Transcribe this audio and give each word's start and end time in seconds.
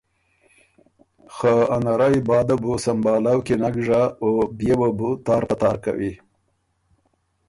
خه 1.35 1.53
ا 1.75 1.77
نرئ 1.83 2.17
باده 2.27 2.55
بُو 2.61 2.73
سمبهالؤ 2.83 3.39
کی 3.45 3.55
نک 3.61 3.75
ژۀ 3.85 4.01
او 4.21 4.29
بيې 4.57 4.75
وه 4.79 4.89
بُو 4.97 5.09
تار 5.25 5.43
په 5.49 5.55
تار 5.61 5.75
کوی۔ 5.83 6.13